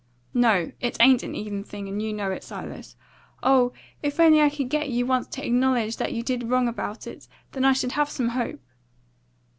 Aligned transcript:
"No, 0.33 0.71
it 0.79 0.97
ain't 0.99 1.21
an 1.21 1.35
even 1.35 1.63
thing, 1.63 1.87
and 1.87 2.01
you 2.01 2.11
know 2.11 2.31
it, 2.31 2.43
Silas. 2.43 2.95
Oh, 3.43 3.71
if 4.01 4.19
I 4.19 4.31
could 4.31 4.39
only 4.39 4.65
get 4.65 4.89
you 4.89 5.05
once 5.05 5.27
to 5.27 5.45
acknowledge 5.45 5.97
that 5.97 6.11
you 6.11 6.23
did 6.23 6.49
wrong 6.49 6.67
about 6.67 7.05
it, 7.05 7.27
then 7.51 7.65
I 7.65 7.73
should 7.73 7.91
have 7.91 8.09
some 8.09 8.29
hope. 8.29 8.61